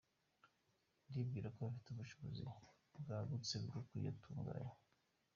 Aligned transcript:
Ndibwira 1.07 1.47
ko 1.55 1.59
bafite 1.67 1.87
ubushobozi 1.91 2.41
bwagutse 2.99 3.53
bwo 3.63 3.79
kuyatunganya. 3.87 4.73